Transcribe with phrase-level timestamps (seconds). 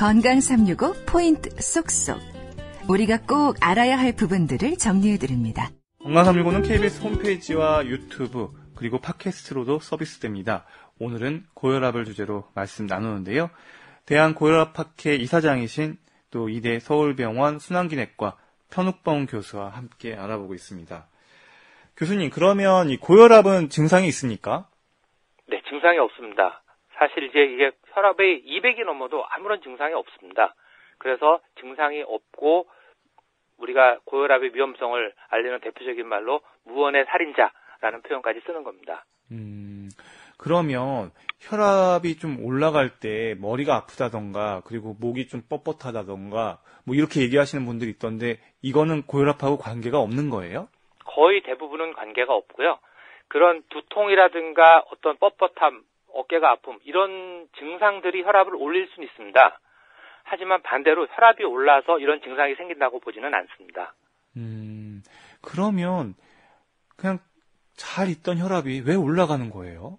[0.00, 2.18] 건강 365 포인트 쏙쏙.
[2.88, 5.68] 우리가 꼭 알아야 할 부분들을 정리해 드립니다.
[6.02, 10.64] 건강 365는 KBS 홈페이지와 유튜브 그리고 팟캐스트로도 서비스됩니다.
[10.98, 13.50] 오늘은 고혈압을 주제로 말씀 나누는데요.
[14.06, 15.98] 대한 고혈압학회 이사장이신
[16.30, 18.38] 또 이대 서울병원 순환기내과
[18.70, 21.06] 편욱범 교수와 함께 알아보고 있습니다.
[21.98, 24.66] 교수님, 그러면 이 고혈압은 증상이 있습니까?
[25.46, 26.62] 네, 증상이 없습니다.
[27.00, 30.54] 사실 이제 이게 혈압이 200이 넘어도 아무런 증상이 없습니다.
[30.98, 32.68] 그래서 증상이 없고
[33.56, 39.06] 우리가 고혈압의 위험성을 알리는 대표적인 말로 무언의 살인자라는 표현까지 쓰는 겁니다.
[39.32, 39.88] 음,
[40.36, 47.90] 그러면 혈압이 좀 올라갈 때 머리가 아프다던가 그리고 목이 좀 뻣뻣하다던가 뭐 이렇게 얘기하시는 분들이
[47.92, 50.68] 있던데 이거는 고혈압하고 관계가 없는 거예요?
[51.06, 52.78] 거의 대부분은 관계가 없고요.
[53.28, 55.82] 그런 두통이라든가 어떤 뻣뻣함,
[56.14, 59.58] 어깨가 아픔 이런 증상들이 혈압을 올릴 수는 있습니다.
[60.24, 63.94] 하지만 반대로 혈압이 올라서 이런 증상이 생긴다고 보지는 않습니다.
[64.36, 65.02] 음,
[65.42, 66.14] 그러면
[66.96, 67.18] 그냥
[67.76, 69.98] 잘 있던 혈압이 왜 올라가는 거예요?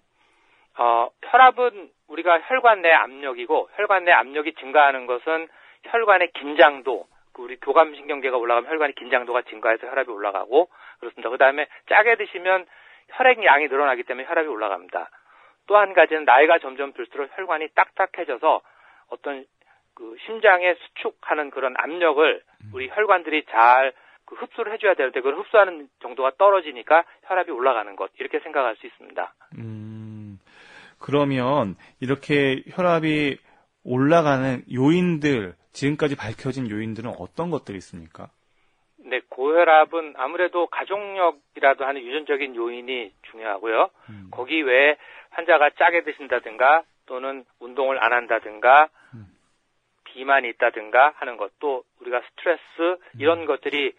[0.78, 5.48] 어, 혈압은 우리가 혈관 내 압력이고 혈관 내 압력이 증가하는 것은
[5.84, 10.68] 혈관의 긴장도 그 우리 교감신경계가 올라가면 혈관의 긴장도가 증가해서 혈압이 올라가고
[11.00, 11.30] 그렇습니다.
[11.30, 12.66] 그 다음에 짜게 드시면
[13.08, 15.10] 혈액 양이 늘어나기 때문에 혈압이 올라갑니다.
[15.66, 18.60] 또 한 가지는 나이가 점점 들수록 혈관이 딱딱해져서
[19.08, 19.46] 어떤
[19.94, 23.92] 그 심장에 수축하는 그런 압력을 우리 혈관들이 잘
[24.24, 29.34] 그 흡수를 해줘야 되는데 그걸 흡수하는 정도가 떨어지니까 혈압이 올라가는 것 이렇게 생각할 수 있습니다.
[29.58, 30.38] 음,
[30.98, 33.38] 그러면 이렇게 혈압이
[33.84, 38.30] 올라가는 요인들 지금까지 밝혀진 요인들은 어떤 것들이 있습니까?
[39.12, 43.90] 네, 고혈압은 아무래도 가족력이라도 하는 유전적인 요인이 중요하고요.
[44.08, 44.28] 음.
[44.30, 44.96] 거기 외에
[45.32, 49.26] 환자가 짜게 드신다든가 또는 운동을 안 한다든가 음.
[50.04, 53.44] 비만이 있다든가 하는 것도 우리가 스트레스 이런 음.
[53.44, 53.92] 것들이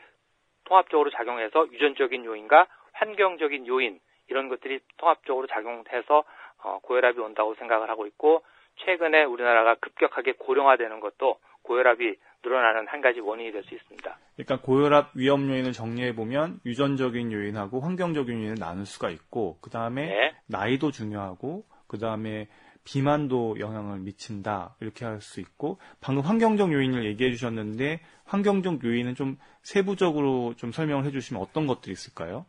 [0.63, 6.23] 통합적으로 작용해서 유전적인 요인과 환경적인 요인 이런 것들이 통합적으로 작용해서
[6.63, 8.41] 어, 고혈압이 온다고 생각을 하고 있고
[8.77, 14.17] 최근에 우리나라가 급격하게 고령화되는 것도 고혈압이 늘어나는 한 가지 원인이 될 수 있습니다.
[14.35, 20.07] 그러니까 고혈압 위험 요인을 정리해 보면 유전적인 요인하고 환경적인 요인을 나눌 수가 있고 그 다음에
[20.07, 20.35] 네.
[20.47, 22.47] 나이도 중요하고 그 다음에
[22.85, 29.37] 비만도 영향을 미친다 이렇게 할 수 있고 방금 환경적 요인을 얘기해 주셨는데 환경적 요인은 좀
[29.61, 32.45] 세부적으로 좀 설명을 해주시면 어떤 것들이 있을까요?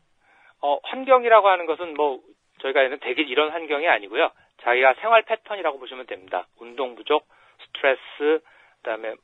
[0.61, 2.21] 어, 환경이라고 하는 것은 뭐
[2.63, 4.31] 저희가 있는 대기 이런 환경이 아니고요.
[4.63, 6.47] 자기가 생활 패턴이라고 보시면 됩니다.
[6.59, 7.29] 운동 부족,
[7.67, 8.43] 스트레스,
[8.83, 9.15] 그다음에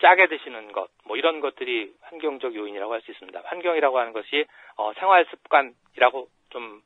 [0.00, 3.42] 짜게 드시는 것, 뭐 이런 것들이 환경적 요인이라고 할 수 있습니다.
[3.44, 4.46] 환경이라고 하는 것이
[4.76, 6.82] 어, 생활 습관이라고 좀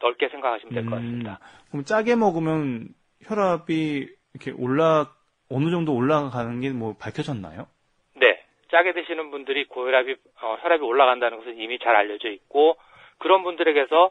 [0.00, 1.32] 넓게 생각하시면 될 것 같습니다.
[1.42, 2.88] 음, 그럼 짜게 먹으면
[3.26, 5.10] 혈압이 이렇게 올라
[5.50, 7.66] 어느 정도 올라가는 게 뭐 밝혀졌나요?
[8.14, 12.76] 네, 짜게 드시는 분들이 고혈압이 어, 혈압이 올라간다는 것은 이미 잘 알려져 있고
[13.18, 14.10] 그런 분들에게서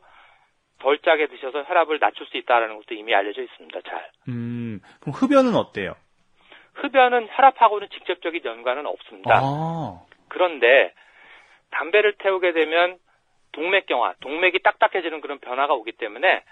[0.79, 3.81] 덜 짜게 드셔서 혈압을 낮출 수 있다는 것도 이미 알려져 있습니다.
[3.81, 4.11] 잘.
[4.27, 5.95] 음, 그럼 흡연은 어때요?
[6.81, 9.39] 흡연은 혈압하고는 직접적인 연관은 없습니다.
[9.41, 10.93] 아, 그런데
[11.71, 12.97] 담배를 태우게 되면
[13.51, 16.43] 동맥경화, 동맥이 딱딱해지는 그런 변화가 오기 때문에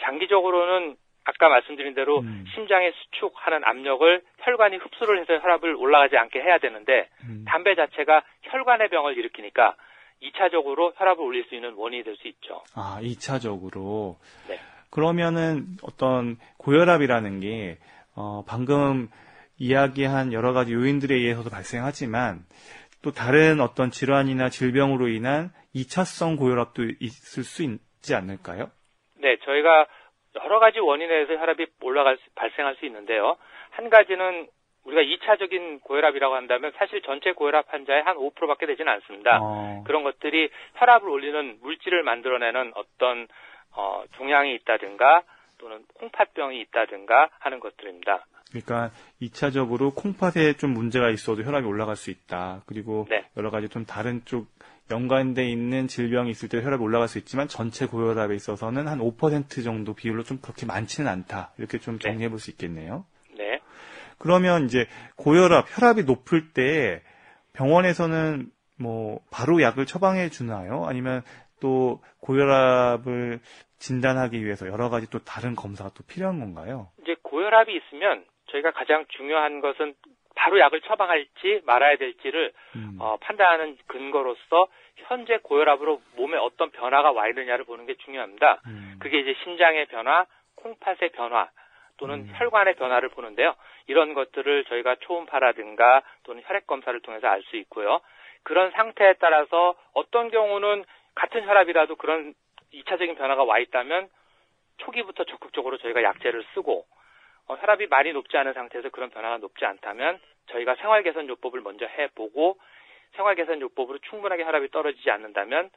[0.00, 2.44] 장기적으로는 아까 말씀드린 대로 음.
[2.54, 7.44] 심장에 수축하는 압력을 혈관이 흡수를 해서 혈압을 올라가지 않게 해야 되는데 음.
[7.46, 9.76] 담배 자체가 혈관의 병을 일으키니까
[10.22, 12.62] 2차적으로 혈압을 올릴 수 있는 원인이 될 수 있죠.
[12.74, 14.16] 아, 2차적으로.
[14.48, 14.58] 네.
[14.90, 17.78] 그러면은 어떤 고혈압이라는 게,
[18.14, 19.08] 어, 방금
[19.62, 22.40] 이야기한 여러 가지 요인들에 의해서도 발생하지만,
[23.02, 28.70] 또 다른 어떤 질환이나 질병으로 인한 2차성 고혈압도 있을 수 있지 않을까요?
[29.18, 29.86] 네, 저희가
[30.42, 33.36] 여러 가지 원인에 의해서 혈압이 올라갈 수, 발생할 수 있는데요.
[33.70, 34.48] 한 가지는
[34.84, 39.38] 우리가 2차적인 고혈압이라고 한다면 사실 전체 고혈압 환자의 한 5%밖에 되지는 않습니다.
[39.40, 43.28] 어, 그런 것들이 혈압을 올리는 물질을 만들어내는 어떤
[43.76, 45.22] 어, 종양이 있다든가
[45.58, 48.26] 또는 콩팥병이 있다든가 하는 것들입니다.
[48.52, 48.90] 그러니까
[49.20, 52.62] 2차적으로 콩팥에 좀 문제가 있어도 혈압이 올라갈 수 있다.
[52.66, 53.24] 그리고 네.
[53.36, 54.46] 여러 가지 좀 다른 쪽
[54.90, 59.94] 연관돼 있는 질병이 있을 때 혈압이 올라갈 수 있지만 전체 고혈압에 있어서는 한 5% 정도
[59.94, 61.52] 비율로 좀 그렇게 많지는 않다.
[61.58, 62.08] 이렇게 좀 네.
[62.10, 63.06] 정리해 볼 수 있겠네요.
[63.38, 63.60] 네.
[64.18, 67.02] 그러면 이제 고혈압, 혈압이 높을 때
[67.54, 70.84] 병원에서는 뭐 바로 약을 처방해 주나요?
[70.86, 71.22] 아니면
[71.60, 73.40] 또 고혈압을
[73.78, 76.88] 진단하기 위해서 여러 가지 또 다른 검사가 또 필요한 건가요?
[77.02, 79.94] 이제 고혈압이 있으면 저희가 가장 중요한 것은
[80.34, 82.96] 바로 약을 처방할지 말아야 될지를 음.
[83.00, 88.60] 어, 판단하는 근거로서 현재 고혈압으로 몸에 어떤 변화가 와 있느냐를 보는 게 중요합니다.
[88.66, 88.96] 음.
[89.00, 90.26] 그게 이제 심장의 변화,
[90.56, 91.50] 콩팥의 변화,
[91.98, 92.32] 또는 음.
[92.34, 93.54] 혈관의 변화를 보는데요.
[93.86, 98.00] 이런 것들을 저희가 초음파라든가 또는 혈액 검사를 통해서 알 수 있고요.
[98.42, 100.84] 그런 상태에 따라서 어떤 경우는
[101.14, 102.34] 같은 혈압이라도 그런
[102.72, 104.08] 2차적인 변화가 와 있다면
[104.78, 106.86] 초기부터 적극적으로 저희가 약제를 쓰고
[107.48, 110.18] 어, 혈압이 많이 높지 않은 상태에서 그런 변화가 높지 않다면
[110.50, 112.58] 저희가 생활 개선 요법을 먼저 해보고
[113.16, 115.70] 생활 개선 요법으로 충분하게 혈압이 떨어지지 않는다면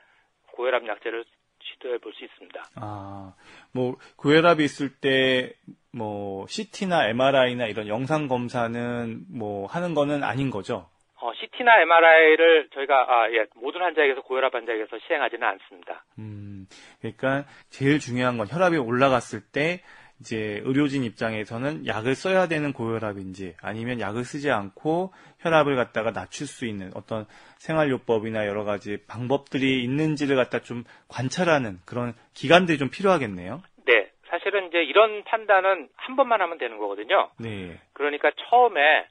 [0.54, 1.26] 고혈압 약제를
[1.60, 2.64] 시도해 볼 수 있습니다.
[2.76, 3.34] 아,
[3.74, 5.54] 뭐 고혈압이 있을 때
[5.96, 10.90] 뭐 CT나 MRI나 이런 영상 검사는 뭐 하는 거는 아닌 거죠.
[11.22, 16.04] 어, CT나 MRI를 저희가 아, 예, 모든 환자에게서 고혈압 환자에게서 시행하지는 않습니다.
[16.20, 16.68] 음,
[17.00, 19.82] 그러니까 제일 중요한 건 혈압이 올라갔을 때
[20.20, 26.66] 이제 의료진 입장에서는 약을 써야 되는 고혈압인지 아니면 약을 쓰지 않고 혈압을 갖다가 낮출 수
[26.66, 27.26] 있는 어떤
[27.58, 33.62] 생활요법이나 여러 가지 방법들이 있는지를 갖다 좀 관찰하는 그런 기간들이 좀 필요하겠네요.
[33.86, 37.30] 네, 사실은 이제 이런 판단은 한 번만 하면 되는 거거든요.
[37.40, 37.80] 네.
[37.94, 39.08] 그러니까 처음에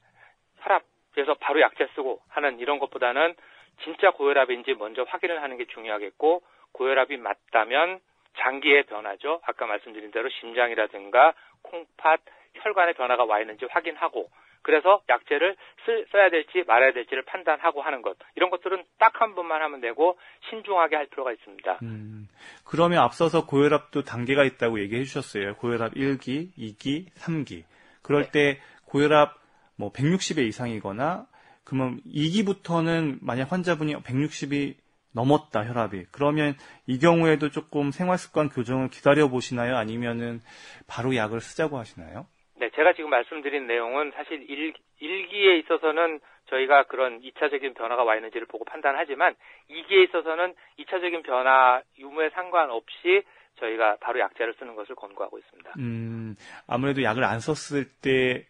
[0.61, 3.35] 혈압에서 바로 약제 쓰고 하는 이런 것보다는
[3.83, 6.43] 진짜 고혈압인지 먼저 확인을 하는 게 중요하겠고
[6.73, 8.01] 고혈압이 맞다면
[8.39, 9.41] 장기의 변화죠.
[9.45, 12.21] 아까 말씀드린 대로 심장이라든가 콩팥,
[12.55, 14.29] 혈관의 변화가 와 있는지 확인하고
[14.63, 18.17] 그래서 약제를 쓸, 써야 될지 말아야 될지를 판단하고 하는 것.
[18.35, 20.19] 이런 것들은 딱 한 번만 하면 되고
[20.51, 21.79] 신중하게 할 필요가 있습니다.
[21.83, 22.29] 음,
[22.65, 25.55] 그러면 앞서서 고혈압도 단계가 있다고 얘기해 주셨어요.
[25.57, 27.65] 고혈압 1기, 2기, 3기.
[28.03, 28.31] 그럴 네.
[28.31, 29.35] 때 고혈압
[29.77, 31.27] 뭐 160에 이상이거나
[31.65, 34.75] 그러면 2기부터는 만약 환자분이 160이
[35.15, 36.55] 넘었다 혈압이 그러면
[36.87, 39.77] 이 경우에도 조금 생활 습관 교정을 기다려 보시나요?
[39.77, 40.41] 아니면은
[40.87, 42.27] 바로 약을 쓰자고 하시나요?
[42.57, 46.21] 네, 제가 지금 말씀드린 내용은 사실 일, 일기에 있어서는
[46.51, 49.35] 저희가 그런 2차적인 변화가 와 있는지를 보고 판단하지만
[49.71, 53.23] 2기에 있어서는 2차적인 변화 유무에 상관없이
[53.61, 55.73] 저희가 바로 약제를 쓰는 것을 권고하고 있습니다.
[55.79, 56.37] 음,
[56.67, 58.47] 아무래도 약을 안 썼을 때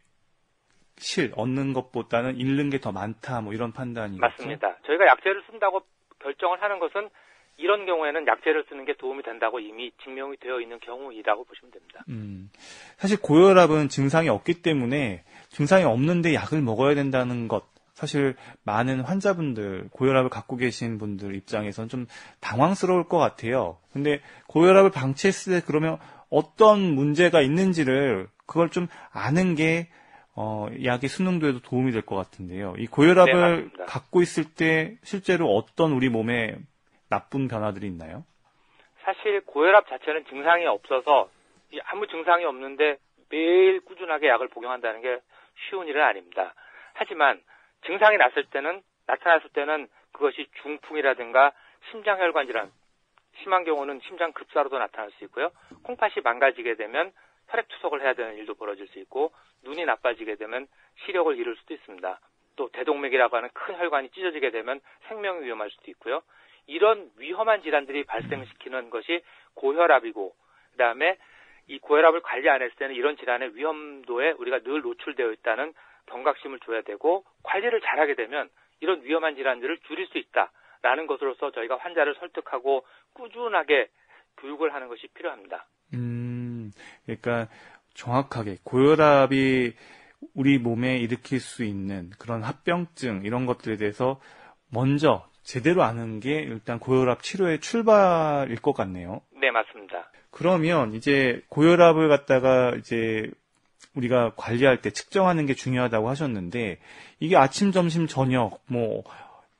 [0.96, 4.20] 실 얻는 것보다는 잃는 게 더 많다 뭐 이런 판단이겠죠.
[4.20, 4.76] 맞습니다.
[4.86, 5.82] 저희가 약제를 쓴다고
[6.24, 7.10] 결정을 하는 것은
[7.56, 12.04] 이런 경우에는 약제를 쓰는 게 도움이 된다고 이미 증명이 되어 있는 경우이라고 보시면 됩니다.
[12.08, 12.50] 음,
[12.96, 17.72] 사실 고혈압은 증상이 없기 때문에 증상이 없는데 약을 먹어야 된다는 것.
[17.92, 18.34] 사실
[18.64, 22.06] 많은 환자분들, 고혈압을 갖고 계신 분들 입장에선 좀
[22.40, 23.78] 당황스러울 것 같아요.
[23.92, 25.98] 근데 고혈압을 방치했을 때 그러면
[26.28, 29.88] 어떤 문제가 있는지를 그걸 좀 아는 게
[30.36, 32.74] 어, 약의 수능도에도 도움이 될 것 같은데요.
[32.76, 33.84] 이 네, 고혈압을 맞습니다.
[33.86, 36.56] 갖고 있을 때 실제로 어떤 우리 몸에
[37.08, 38.24] 나쁜 변화들이 있나요?
[39.04, 41.28] 사실 고혈압 자체는 증상이 없어서
[41.72, 42.96] 이 아무 증상이 없는데
[43.30, 45.20] 매일 꾸준하게 약을 복용한다는 게
[45.68, 46.54] 쉬운 일은 아닙니다.
[46.94, 47.40] 하지만
[47.86, 51.52] 증상이 났을 때는 나타났을 때는 그것이 중풍이라든가
[51.90, 52.70] 심장혈관 질환
[53.42, 55.50] 심한 경우는 심장 급사로도 나타날 수 있고요.
[55.82, 57.12] 콩팥이 망가지게 되면
[57.54, 60.66] 혈액 투석을 해야 되는 일도 벌어질 수 있고 눈이 나빠지게 되면
[61.04, 62.20] 시력을 잃을 수도 있습니다.
[62.56, 66.22] 또 대동맥이라고 하는 큰 혈관이 찢어지게 되면 생명이 위험할 수도 있고요.
[66.66, 69.22] 이런 위험한 질환들이 발생시키는 것이
[69.54, 70.34] 고혈압이고
[70.72, 71.16] 그다음에
[71.68, 75.74] 이 고혈압을 관리 안 했을 때는 이런 질환의 위험도에 우리가 늘 노출되어 있다는
[76.06, 82.16] 경각심을 줘야 되고 관리를 잘하게 되면 이런 위험한 질환들을 줄일 수 있다라는 것으로서 저희가 환자를
[82.16, 82.84] 설득하고
[83.14, 83.88] 꾸준하게
[84.38, 85.66] 교육을 하는 것이 필요합니다.
[85.94, 86.23] 음,
[87.04, 87.48] 그러니까
[87.94, 89.74] 정확하게 고혈압이
[90.34, 94.20] 우리 몸에 일으킬 수 있는 그런 합병증 이런 것들에 대해서
[94.72, 99.20] 먼저 제대로 아는 게 일단 고혈압 치료의 출발일 것 같네요.
[99.32, 100.10] 네, 맞습니다.
[100.30, 103.30] 그러면 이제 고혈압을 갖다가 이제
[103.94, 106.80] 우리가 관리할 때 측정하는 게 중요하다고 하셨는데
[107.20, 109.04] 이게 아침, 점심, 저녁 뭐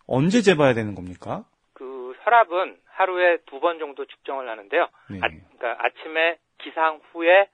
[0.07, 1.45] 언제 재봐야 되는 겁니까?
[1.75, 4.89] 그 혈압은 하루에 두 번 정도 측정을 하는데요.
[5.11, 5.19] 네.
[5.23, 7.49] 아, 그러니까 아침에 기상 후에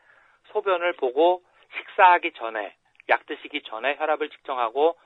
[0.52, 1.42] 소변을 보고
[1.78, 2.74] 식사하기 전에
[3.08, 4.96] 약 드시기 전에 혈압을 측정하고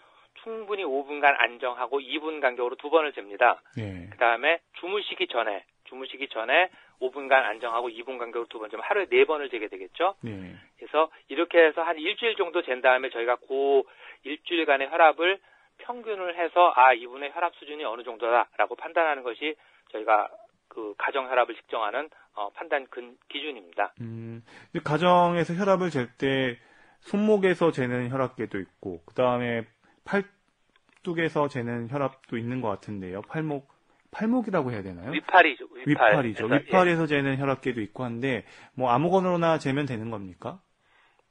[0.42, 3.62] 충분히 5분간 안정하고 2분 간격으로 두 번을 잽니다.
[3.76, 4.08] 네.
[4.10, 6.70] 그 다음에 주무시기 전에 주무시기 전에
[7.00, 10.14] 5분간 안정하고 2분 간격으로 두 번 재면 하루에 네 번을 재게 되겠죠.
[10.22, 10.54] 네.
[10.76, 13.82] 그래서 이렇게 해서 한 일주일 정도 잰 다음에 저희가 그
[14.24, 15.38] 일주일간의 혈압을
[15.78, 19.56] 평균을 해서 아 이분의 혈압 수준이 어느 정도다라고 판단하는 것이
[19.92, 20.28] 저희가
[20.68, 23.94] 그 가정 혈압을 측정하는 어, 판단 근 기준입니다.
[24.00, 24.42] 음,
[24.84, 26.58] 가정에서 혈압을 잴 때
[27.00, 29.66] 손목에서 재는 혈압계도 있고 그 다음에
[30.04, 33.22] 팔뚝에서 재는 혈압도 있는 것 같은데요.
[33.22, 33.68] 팔목
[34.10, 35.10] 팔목이라고 해야 되나요?
[35.10, 35.66] 위팔이죠.
[35.86, 36.16] 위팔.
[36.22, 36.54] 그래서, 예.
[36.54, 40.60] 위팔에서 재는 혈압계도 있고 한데 뭐 아무거나 재면 되는 겁니까?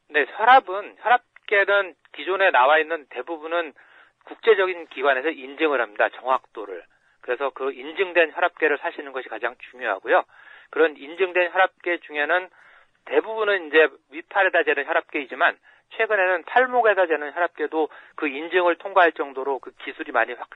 [0.09, 3.73] 네, 혈압은 혈압계는 기존에 나와 있는 대부분은
[4.25, 6.09] 국제적인 기관에서 인증을 합니다.
[6.09, 6.83] 정확도를.
[7.21, 10.23] 그래서 그 인증된 혈압계를 사시는 것이 가장 중요하고요.
[10.73, 12.49] 그런 인증된 혈압계 중에는
[13.05, 15.55] 대부분은 이제 위팔에다 재는 혈압계이지만
[15.95, 20.49] 최근에는 팔목에다 재는 혈압계도 그 인증을 통과할 정도로 그 기술이 많이 확,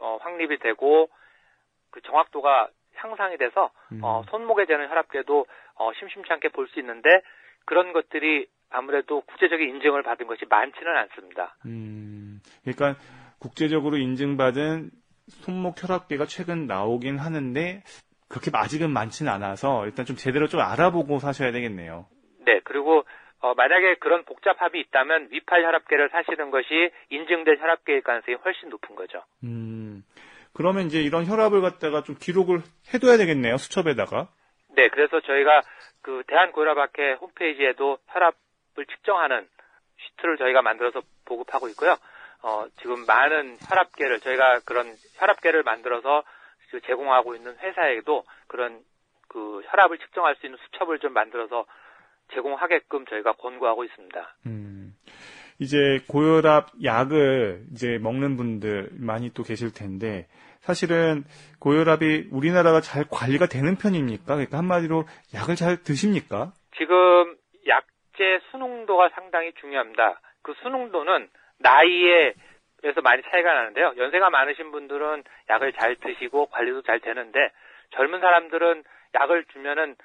[0.00, 1.08] 어, 확립이 되고
[1.92, 4.00] 그 정확도가 향상이 돼서 음.
[4.02, 5.46] 어, 손목에 재는 혈압계도
[5.76, 7.22] 어, 심심치 않게 볼 수 있는데
[7.64, 11.54] 그런 것들이 아무래도 국제적인 인증을 받은 것이 많지는 않습니다.
[11.66, 13.00] 음, 그러니까
[13.38, 14.90] 국제적으로 인증받은
[15.28, 17.84] 손목 혈압계가 최근 나오긴 하는데
[18.30, 22.06] 그렇게 아직은 많지는 않아서 일단 좀 제대로 좀 알아보고 사셔야 되겠네요.
[22.46, 23.04] 네, 그리고
[23.40, 29.24] 어, 만약에 그런 복잡함이 있다면 위팔 혈압계를 사시는 것이 인증된 혈압계일 가능성이 훨씬 높은 거죠.
[29.42, 30.04] 음,
[30.52, 32.60] 그러면 이제 이런 혈압을 갖다가 좀 기록을
[32.94, 34.28] 해둬야 되겠네요, 수첩에다가.
[34.76, 35.62] 네, 그래서 저희가
[36.02, 39.48] 그 대한고혈압학회 홈페이지에도 혈압을 측정하는
[39.98, 41.96] 시트를 저희가 만들어서 보급하고 있고요.
[42.42, 46.39] 어, 지금 많은 혈압계를 저희가 그런 혈압계를 만들어서 그
[46.78, 48.80] 제공하고 있는 회사에도 그런
[49.28, 51.66] 그 혈압을 측정할 수 있는 수첩을 좀 만들어서
[52.32, 54.36] 제공하게끔 저희가 권고하고 있습니다.
[54.46, 54.94] 음,
[55.58, 60.26] 이제 고혈압 약을 이제 먹는 분들 많이 또 계실 텐데
[60.60, 61.24] 사실은
[61.58, 64.34] 고혈압이 우리나라가 잘 관리가 되는 편입니까?
[64.34, 66.52] 그러니까 한마디로 약을 잘 드십니까?
[66.76, 67.36] 지금
[67.66, 70.20] 약제 수능도가 상당히 중요합니다.
[70.42, 72.34] 그 수능도는 나이에
[72.80, 73.94] 그래서 많이 차이가 나는데요.
[73.96, 77.50] 연세가 많으신 분들은 약을 잘 드시고 관리도 잘 되는데
[77.90, 78.84] 젊은 사람들은
[79.14, 79.96] 약을 주면은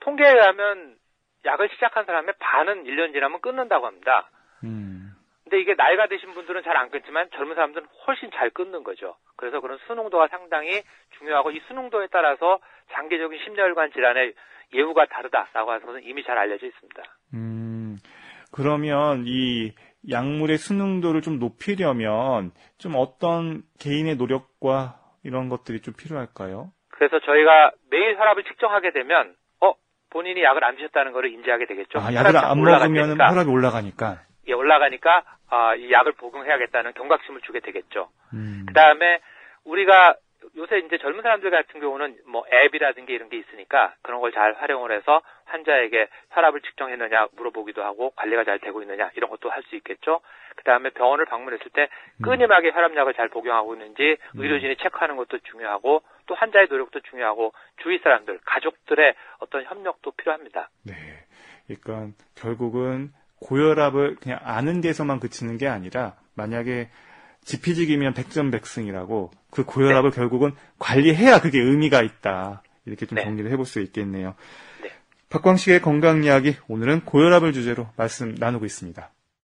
[0.00, 0.96] 통계에 의하면
[1.44, 4.28] 약을 시작한 사람의 반은 1년 지나면 끊는다고 합니다.
[4.64, 5.12] 음,
[5.44, 9.16] 근데 이게 나이가 드신 분들은 잘 안 끊지만 젊은 사람들은 훨씬 잘 끊는 거죠.
[9.36, 10.82] 그래서 그런 수능도가 상당히
[11.18, 12.58] 중요하고 이 수능도에 따라서
[12.92, 14.34] 장기적인 심혈관 질환의
[14.72, 17.02] 예후가 다르다라고 하는 것은 이미 잘 알려져 있습니다.
[17.34, 17.96] 음,
[18.52, 19.72] 그러면 이
[20.08, 26.70] 약물의 수능도를 좀 높이려면 좀 어떤 개인의 노력과 이런 것들이 좀 필요할까요?
[26.90, 29.72] 그래서 저희가 매일 혈압을 측정하게 되면 어
[30.10, 31.98] 본인이 약을 안 드셨다는 것을 인지하게 되겠죠.
[31.98, 32.60] 아, 약을 안.
[32.62, 34.20] 먹으면 혈압이 올라가니까.
[34.48, 38.08] 예, 올라가니까 아, 이 약을 복용해야겠다는 경각심을 주게 되겠죠.
[38.32, 39.20] 음, 그 다음에
[39.64, 40.14] 우리가
[40.56, 44.90] 요새 이제 젊은 사람들 같은 경우는 뭐 앱이라든지 이런 게 있으니까 그런 걸 잘 활용을
[44.92, 50.20] 해서 환자에게 혈압을 측정했느냐 물어보기도 하고 관리가 잘 되고 있느냐 이런 것도 할 수 있겠죠.
[50.56, 51.88] 그 다음에 병원을 방문했을 때
[52.22, 57.52] 끊임하게 혈압약을 잘 복용하고 있는지 의료진이 체크하는 것도 중요하고 또 환자의 노력도 중요하고
[57.82, 60.68] 주위 사람들, 가족들의 어떤 협력도 필요합니다.
[60.84, 60.94] 네.
[61.66, 66.88] 그러니까 결국은 고혈압을 그냥 아는 데서만 그치는 게 아니라 만약에
[67.42, 72.62] 지피지기면 백전백승이라고 그 고혈압을 결국은 관리해야 그게 의미가 있다.
[72.86, 73.24] 이렇게 좀 네.
[73.24, 74.34] 정리를 해볼 수 있겠네요.
[74.82, 74.90] 네.
[75.30, 79.12] 박광식의 건강 이야기 오늘은 고혈압을 주제로 말씀 나누고 있습니다.